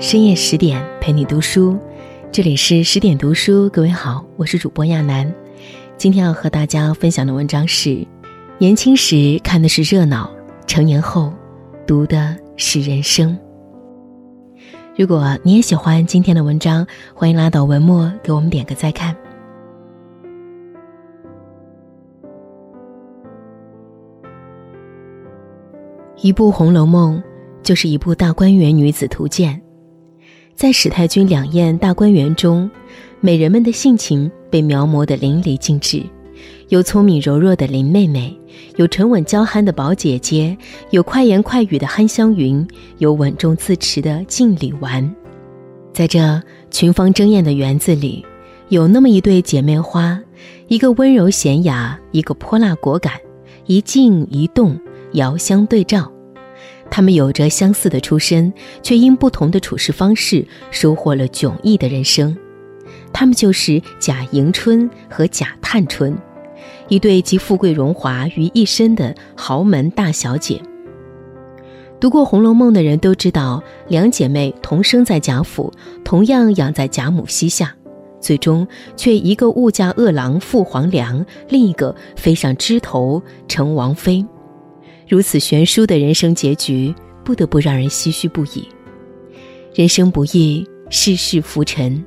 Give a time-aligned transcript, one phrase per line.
[0.00, 1.76] 深夜十点陪你读书，
[2.30, 3.68] 这里是十点读书。
[3.70, 5.34] 各位好，我是主播亚楠。
[5.96, 8.06] 今天要和大家分享的文章是：
[8.58, 10.30] 年轻时看的是热闹，
[10.68, 11.32] 成年后
[11.84, 13.36] 读的是人生。
[14.96, 19.16] 如果你也喜欢今天的文章，欢迎拉到文末给我们点个再看。
[26.22, 27.20] 一部《红楼梦》
[27.64, 29.60] 就是一部大观园女子图鉴，
[30.58, 32.68] 在史太君两宴大观园中，
[33.20, 36.02] 美人们的性情被描摹得淋漓尽致，
[36.68, 38.36] 有聪明柔弱的林妹妹，
[38.74, 40.58] 有沉稳娇憨的宝姐姐，
[40.90, 42.66] 有快言快语的憨香云，
[42.98, 45.08] 有稳重自持的静礼丸。
[45.92, 48.26] 在这群芳争艳的园子里，
[48.68, 50.20] 有那么一对姐妹花，
[50.66, 53.12] 一个温柔娴雅，一个泼辣果敢，
[53.66, 54.76] 一静一动。
[55.12, 56.12] 遥相对照，
[56.90, 58.52] 他们有着相似的出身，
[58.82, 62.36] 却因不同的处事方式收获了迥异的人生。
[63.12, 66.16] 他们就是贾迎春和贾探春，
[66.88, 70.60] 一对集富贵荣华于一身的豪门大小姐。
[72.00, 75.72] 读过《红楼梦》的人都知道，两姐妹同生在贾府，
[76.04, 77.74] 同样养在贾母膝下，
[78.20, 84.24] 最终却一个误嫁恶郎赴黄粱，另一个飞上枝头成王妃。
[85.08, 88.68] 如此悬殊的人生结局，不得不让人唏嘘不已。
[89.74, 92.04] 人生不易，世事浮沉，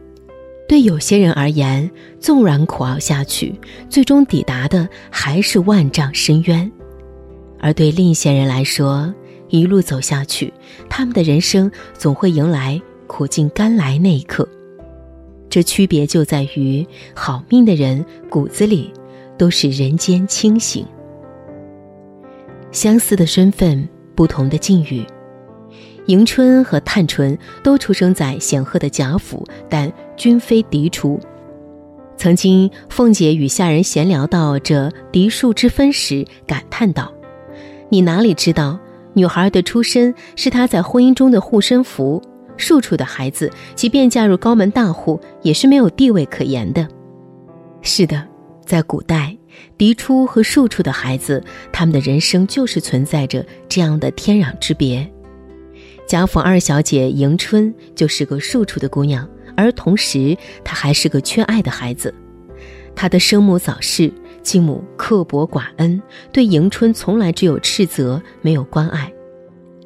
[0.67, 3.55] 对有些人而言，纵然苦熬下去，
[3.89, 6.69] 最终抵达的还是万丈深渊；
[7.59, 9.11] 而对另一些人来说，
[9.49, 10.53] 一路走下去，
[10.87, 14.47] 他们的人生总会迎来苦尽甘来那一刻。
[15.49, 16.85] 这区别就在于，
[17.15, 18.91] 好命的人骨子里
[19.37, 20.85] 都是人间清醒。
[22.71, 25.05] 相似的身份，不同的境遇。
[26.07, 31.19] 迎春和探春都出生在显赫的贾府，但均非嫡出。
[32.17, 37.11] 曾经，凤姐与下人闲聊到这嫡庶之分时，感叹道
[37.89, 38.79] ：“你哪里知道，
[39.13, 42.21] 女孩的出身是她在婚姻中的护身符。
[42.57, 46.87] 庶出的孩子，即便嫁入高门大户，也是没有地位可言的。”
[47.81, 48.27] 是的，
[48.63, 49.35] 在古代。
[49.77, 55.09] 嫡出和庶出的孩子，他们的人生就是存在着这样的天壤之别。
[56.07, 62.13] 贾府二小姐迎春就是个庶出的姑娘，而同时她还是个缺爱的孩子。
[62.93, 64.11] 她的生母早逝，
[64.43, 66.01] 继母刻薄寡恩，
[66.33, 69.11] 对迎春从来只有斥责，没有关爱。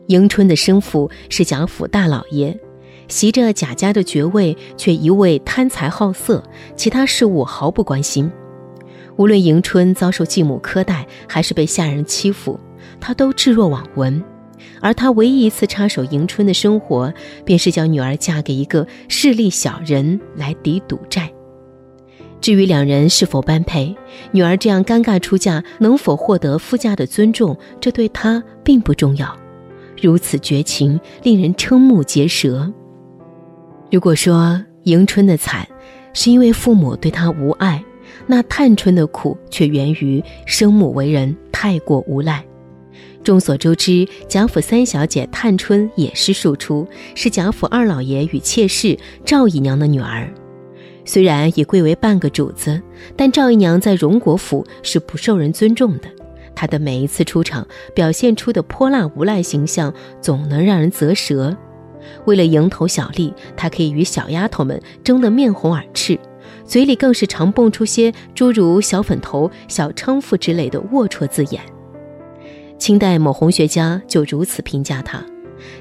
[0.08, 2.60] 迎春的生父是贾府大老爷，
[3.08, 6.44] 袭着贾家的爵位，却一味贪财好色，
[6.76, 8.32] 其他事务毫不关心。
[9.18, 12.60] 无论迎春遭受继母苛待，还是被下人欺负，
[13.00, 14.24] 他都置若罔闻。
[14.82, 21.32] 而他唯一一次插手迎春的生活，便是将女儿嫁给一个势利小人来抵赌债。
[22.42, 23.96] 至于两人是否般配，
[24.32, 29.36] 女儿这样尴尬出嫁能否获得夫家的尊重，这对他并不重要。
[30.02, 32.72] 如此绝情，令人瞠目结舌。
[33.92, 35.68] 如果说迎春的惨，
[36.14, 37.84] 是因为父母对她无爱。
[38.28, 42.44] 那探春的苦却源于生母为人太过无赖。
[43.24, 50.32] 众所周知，贾府三小姐探春也是庶出，是贾府二老爷与妾室赵姨娘的女儿。
[51.06, 52.82] 虽然也贵为半个主子，
[53.16, 56.04] 但赵姨娘在荣国府是不受人尊重的。
[56.56, 61.56] 她的每一次出场，表现出的泼辣无赖形象，总能让人啧舌。
[62.26, 66.18] 为了蝇头小利，她可以与小丫头们争得面红耳赤。
[66.66, 71.62] 嘴里更是常蹦出些诸如“小粉头”“小娼妇”之类的龌龊字眼。
[72.78, 75.24] 清代某红学家就如此评价他：“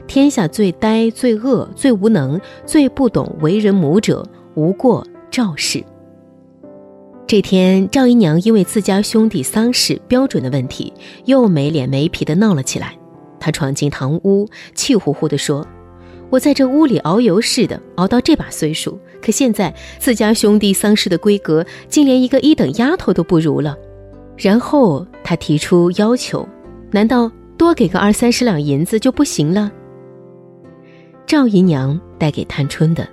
[0.07, 4.25] 天下最呆、最恶、最无能、最不懂为人母者，
[4.55, 5.83] 无过赵氏。”
[7.27, 10.93] 这天，赵姨娘因为自家兄弟丧事标准的问题，
[11.25, 12.97] 又没脸没皮的闹了起来。
[13.41, 15.67] 她闯进堂屋，气呼呼地说
[16.35, 23.75] ：“我在这屋里遨游似的熬到这把岁数。”可现在自家兄弟丧事的规格，竟连一个一等丫头都不如了。
[24.37, 26.47] 然后他提出要求，
[26.91, 29.73] 难道多给个二三十两银子就不行了？
[31.25, 33.09] 赵姨娘带给探春的，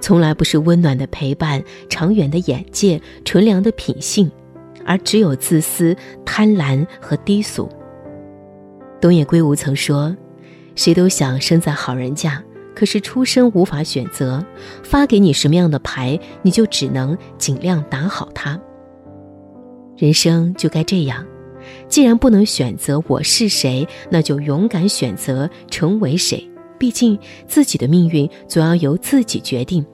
[0.00, 4.30] 从来不是温暖的陪伴、长远的眼界、纯良的品性，
[4.86, 5.94] 而只有自私、
[6.24, 7.68] 贪婪和低俗。
[8.98, 10.16] 东野圭吾曾说
[10.74, 12.42] ：“谁都想生在好人家。”
[12.74, 14.44] 可是出身无法选择，
[14.82, 18.60] 发给你什么样的牌，你就只能尽量打好它。
[19.96, 21.26] 人生就该这样，
[21.88, 26.48] 既然不能选择我是谁，那就勇敢选择成为谁。
[26.78, 29.84] 毕竟自己的命运总要由自己决定。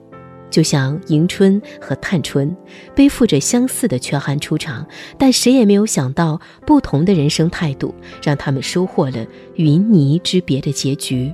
[0.49, 2.55] 就像迎春和探春，
[2.95, 4.87] 背负着相似的缺憾出场，
[5.17, 7.93] 但谁也没有想到，不同的人生态度
[8.23, 9.25] 让他们收获了
[9.55, 11.33] 云泥之别的结局。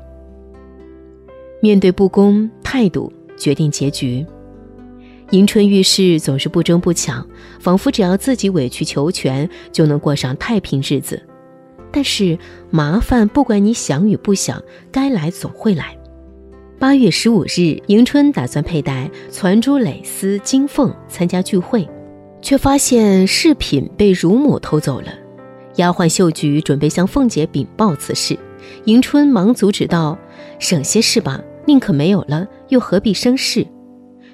[1.63, 4.25] 面对不公，态度决定结局。
[5.31, 7.25] 迎春遇事总是不争不抢，
[7.57, 11.23] 仿佛只要自己委曲求全，就能过上太平日子。
[11.89, 12.37] 但是
[12.69, 14.61] 麻烦，不管你想与不想，
[14.91, 15.97] 该来总会来。
[16.77, 21.87] 八月十五日，迎春打算佩戴攒珠蕾丝金凤参加聚会，
[22.41, 25.07] 却发现饰品被乳母偷走了。
[25.77, 28.37] 丫鬟秀菊准备向凤姐禀报此事，
[28.83, 30.19] 迎春忙阻止道
[30.59, 33.65] ：“省些事吧，宁可没有了，又何必生事？”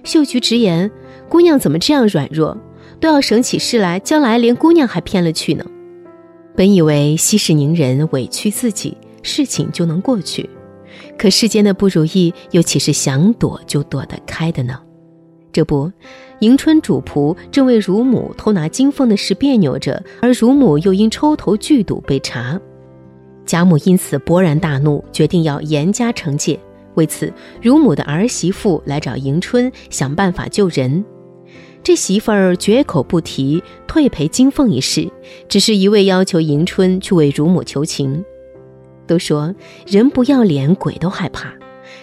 [0.03, 0.89] 秀菊直言
[1.29, 2.57] ：“姑娘怎么这样软弱，
[2.99, 5.65] 都要省起事来，将来连姑娘还骗了去呢？”
[6.55, 10.49] 本以为息事宁人，委屈自己，事情就能过去。
[11.17, 14.79] 可世间的不如意，又岂是想躲就躲得开的呢？
[15.51, 15.91] 这不，
[16.39, 22.59] 迎春主仆正为乳母偷拿金凤的事别扭着，而乳母又因抽头拒赌被查，
[23.45, 26.59] 贾母因此勃然大怒，决定要严加惩戒。
[26.99, 27.31] 为此，
[27.61, 31.05] 乳母的儿媳妇来找迎春想办法救人。
[31.81, 35.09] 这媳妇儿绝口不提退赔金凤一事，
[35.47, 38.25] 只是一味要求迎春去为乳母求情。
[39.07, 39.55] 都说
[39.87, 41.53] 人不要脸，鬼都害怕。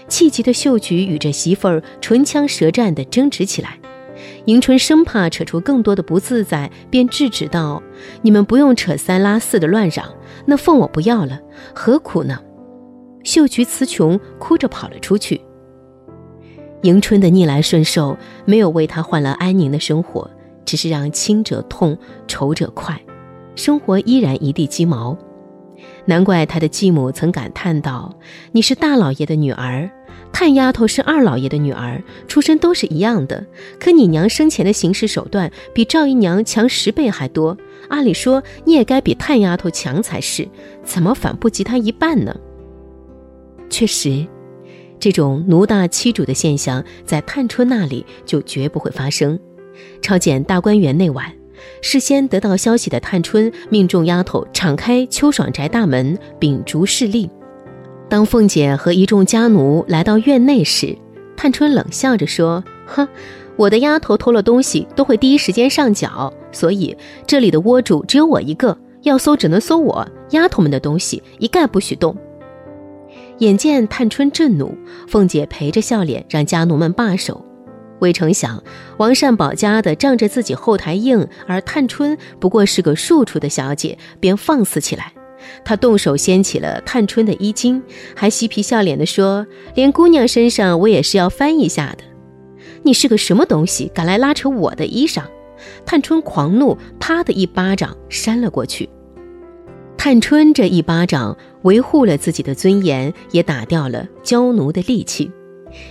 [0.08, 3.78] 气急的秀菊与这媳妇儿唇枪舌战地争执起来，
[4.46, 7.82] 迎春生怕扯出更多的不自在，便制止道
[8.22, 10.06] ：“你们不用扯三拉四的乱嚷，
[10.46, 11.38] 那凤我不要了，
[11.74, 12.40] 何苦呢？”
[13.26, 15.40] 秀菊词穷，哭着跑了出去。
[16.82, 20.30] 迎春的逆来顺受，没有为她换来安宁的生活，
[20.64, 22.96] 只是让亲者痛，仇者快，
[23.56, 25.18] 生活依然一地鸡毛。
[26.04, 28.16] 难怪他的继母曾感叹道
[28.52, 29.90] ：“你是大老爷的女儿，
[30.32, 33.44] 探丫头是二老爷的女儿，出身都是一样的。
[33.80, 37.58] 可你娘生前的行事手段比赵姨娘强十倍还多，
[37.88, 40.48] 按理说你也该比探丫头强才是，
[40.84, 42.32] 怎么反不及她一半呢？”
[43.68, 44.26] 确实，
[44.98, 49.38] 这种奴大欺主的现象在探春那里就绝不会发生。
[50.00, 51.32] 朝见大观园那晚。
[51.80, 57.30] 事先得到消息的探春命众丫头敞开秋爽宅大门，秉烛示例。
[58.10, 60.96] 当凤姐和一众家奴来到院内时，
[61.34, 63.08] 探春冷笑着说：“哼，
[63.56, 66.94] 我的丫头偷了东西都会第一时间上缴，所以
[67.26, 72.14] 这里的窝主只有我一个，要搜只能搜我丫头们的东西，一概不许动。”
[73.38, 74.76] 眼见探春震怒，
[75.08, 77.44] 凤姐陪着笑脸让家奴们罢手。
[78.00, 78.62] 未成想，
[78.98, 85.12] 王善保家的仗着自己后台硬，而探春不过是个庶出的小姐，便放肆起来。
[85.64, 87.82] 他动手掀起了探春的衣襟，
[88.14, 89.46] 还嬉皮笑脸地说
[89.76, 92.04] ：“连姑娘身上我也是要翻一下的。
[92.82, 95.22] 你是个什么东西，敢来拉扯我的衣裳？”
[95.84, 98.88] 探春狂怒，啪的一巴掌扇了过去。
[100.06, 105.32] 探春这一巴掌维护了自己的尊严，也打掉了娇奴的力气。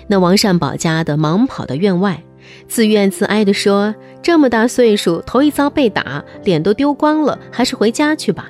[0.07, 2.23] 那王善保家的忙跑到院外，
[2.65, 8.49] 自怨自哀地说：“这么大岁数，头一遭被打，脸都丢光了，还是回家去吧。”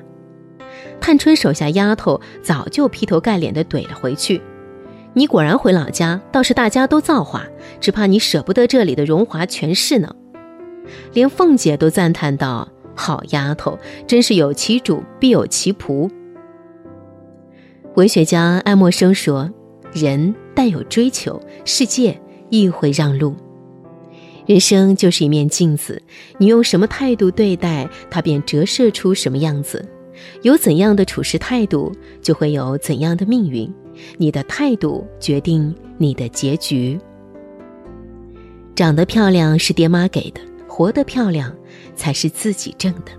[1.02, 4.40] 探春手下丫头早就劈头盖脸地怼了回去
[5.14, 7.44] ：“你果然回老家，倒是大家都造化，
[7.82, 10.14] 只怕你舍不得这里的荣华权势呢。”
[11.14, 16.10] 连凤姐都赞叹道：“好丫头，真是有其主必有其仆。”
[17.96, 19.52] 文学家爱默生说
[19.94, 22.18] ：“人。”带有追求，世界
[22.50, 23.36] 亦会让路。
[24.46, 26.02] 人生就是一面镜子，
[26.38, 29.86] 你用什么态度对待它，便折射出什么样子。
[30.44, 33.70] 有怎样的处事态度，就会有怎样的命运。
[34.16, 36.98] 你的态度决定你的结局。
[38.76, 40.40] 长得漂亮是爹妈给的，
[40.76, 41.56] 活得漂亮
[41.96, 43.14] 才是自己挣的。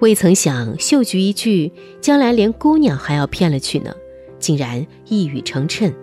[0.00, 1.72] 未曾想，秀菊一句
[2.02, 3.94] “将来连姑娘还要骗了去呢”。
[4.40, 5.94] 竟然一语成谶，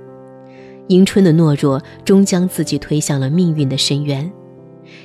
[0.88, 4.32] 迎春的懦弱终将自己推向了命运的深渊。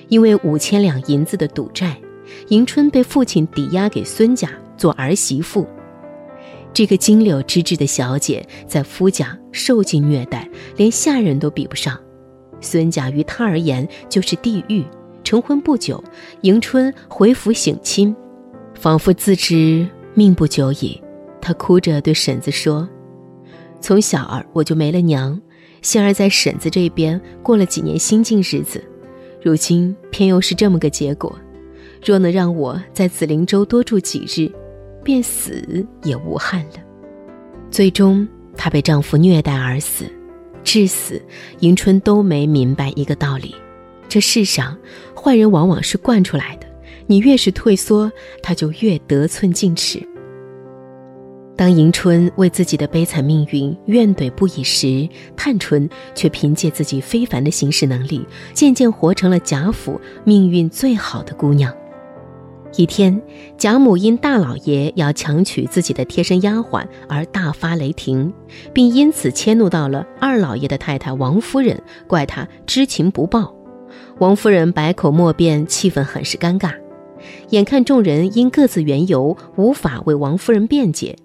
[0.06, 2.00] 因为五千两银子的赌债，
[2.46, 5.66] 迎春被父亲抵押给孙家做儿媳妇。
[6.72, 11.98] 这个金柳之质的小姐在夫家受尽虐待，连下人都比不上。
[12.60, 14.84] 孙家于她而言就是地狱。
[15.22, 16.02] 成婚不久，
[16.42, 18.14] 迎春回府省亲，
[18.74, 21.00] 仿佛自知命不久矣，
[21.40, 22.88] 她哭着对婶子说。
[23.80, 25.40] 从小儿我就没了娘，
[25.82, 28.82] 幸而在婶子这边过了几年清静日子，
[29.42, 31.34] 如今偏又是这么个结果。
[32.04, 34.50] 若能让我在紫灵洲多住几日，
[35.04, 36.76] 便死也无憾了。
[37.70, 40.04] 最终，她被丈夫虐待而死。
[40.62, 41.20] 至死，
[41.60, 43.54] 迎春都没明白一个道理：
[44.08, 44.76] 这世上，
[45.20, 46.66] 坏人往往是惯出来的。
[47.06, 48.10] 你越是退缩，
[48.42, 50.00] 他就越得寸进尺。
[51.56, 58.24] 当迎春为自己的悲惨命运怨怼不已时，探春却凭借自己非凡的行事能力，
[58.54, 61.70] 渐渐活成了贾府命运最好的姑娘。
[62.76, 63.20] 一天，
[63.58, 68.32] 贾母因大老爷要强娶自己的贴身丫鬟而大发雷霆，
[68.72, 73.54] 并因此迁怒到了二老爷的太太王夫人，怪她知情不报。
[74.18, 76.72] 王夫人百口莫辩，气氛很是尴尬。
[77.50, 81.16] 眼看众人因各自缘由无法为王夫人辩解，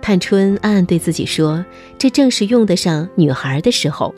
[0.00, 1.64] 探春暗暗对自己说
[1.96, 4.14] ：“这正是用得上女孩的时候。”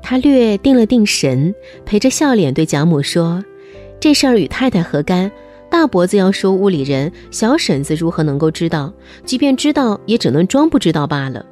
[0.00, 3.44] 她略定了定神，陪着笑脸对贾母说
[3.98, 5.30] ：“这事儿与太太何干？”
[5.70, 8.90] 大伯子要说屋里人，小婶子如何能够知道？
[9.24, 11.44] 即便知道，也只能装不知道罢了。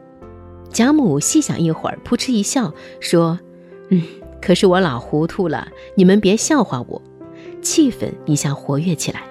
[0.71, 3.39] 贾母细想一会儿，扑哧一笑，说
[3.91, 4.03] ：“嗯，
[4.47, 7.03] 可是我老糊涂了，你们别笑话我。”
[7.61, 9.25] 气氛一下活跃起来。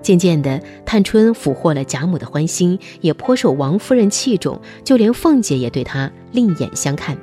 [0.00, 7.18] 渐渐的，探春俘获了贾母的欢心，也颇受王夫人器重，就连凤姐也对她另眼相看。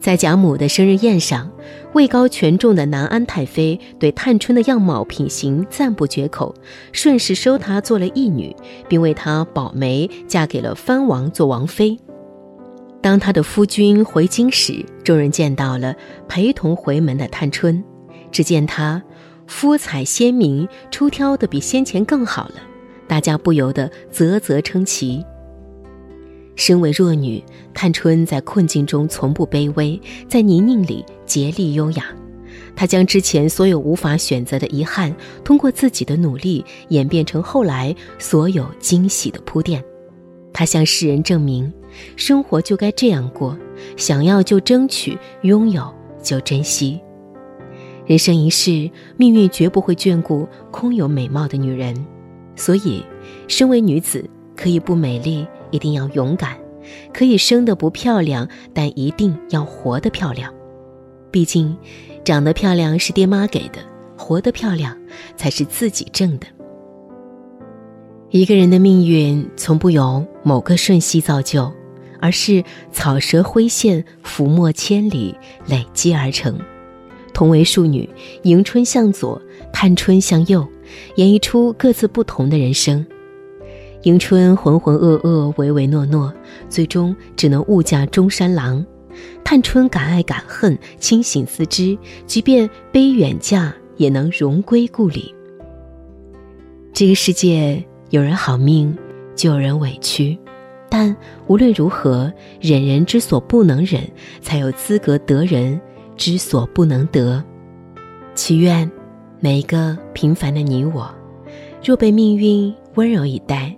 [0.00, 1.50] 在贾母的生日宴上，
[1.92, 6.54] 位高权重的南安太妃对探春的样貌品行赞不绝口，
[6.92, 8.56] 顺势收她做了义女，
[8.88, 11.98] 并为她保媒嫁给了藩王做王妃。
[13.04, 15.94] 当她的夫君回京时，众人见到了
[16.26, 17.84] 陪同回门的探春，
[18.32, 19.02] 只见她
[19.46, 22.54] 肤彩鲜明，出挑的比先前更好了，
[23.06, 25.22] 大家不由得啧啧称奇。
[26.56, 27.44] 身为弱女，
[27.74, 32.06] 探春在困境中从不卑微，在泥泞里竭力优雅。
[32.74, 39.84] 她将之前所有无法选择的遗憾，通过自己的努力演变成后来所有惊喜的铺垫。
[40.54, 41.70] 她向世人证明，
[42.16, 43.56] 生活就该这样过：
[43.96, 47.00] 想要就争取，拥有就珍惜。
[48.06, 51.94] 人生一世，命运绝不会眷顾空有美貌的女人，
[52.56, 53.04] 所以，
[53.48, 55.46] 身为女子，可以不美丽。
[55.70, 56.56] 一定要勇敢，
[57.12, 60.54] 可以生得不漂亮，但一定要活得漂亮。
[61.32, 61.76] 毕竟，
[62.22, 63.80] 长得漂亮是爹妈给的，
[64.16, 64.96] 活得漂亮
[65.36, 66.46] 才是自己挣的。
[68.30, 71.72] 一个人的命运从不由某个瞬息造就，
[72.24, 76.58] 而是草蛇灰线、浮没千里累积而成。
[77.34, 78.08] 同为庶女，
[78.44, 79.38] 迎春向左，
[79.74, 80.66] 探春向右，
[81.16, 83.04] 演绎出各自不同的人生。
[84.04, 86.32] 迎春浑浑噩噩、唯唯诺诺，
[86.70, 88.82] 最终只能误嫁中山狼；
[89.44, 95.34] 探春敢爱敢恨、清醒自知，即便悲远嫁，也能荣归故里。
[96.94, 98.96] 这个世界有人好命，
[99.36, 100.38] 就有人委屈，
[100.96, 101.16] 但
[101.48, 104.00] 无论如何，忍人之所不能忍，
[104.40, 105.80] 才有资格得人
[106.16, 107.42] 之所不能得。
[108.36, 108.88] 祈愿
[109.40, 111.12] 每一个平凡的你我，
[111.82, 113.74] 若被命运温柔以待。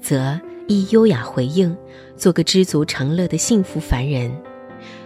[0.00, 1.72] 则亦优雅回应，
[2.16, 4.28] 做个知足常乐的幸福凡人。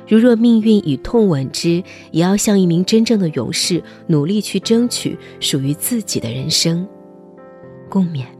[0.09, 6.89] 如若命运以痛吻之，也要像一名真正的勇士，努力去争取属于自己的人生。
[7.91, 8.40] 共勉。